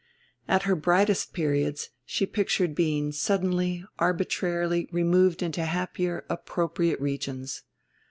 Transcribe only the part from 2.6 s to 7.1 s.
being suddenly, arbitrarily, removed into happier appropriate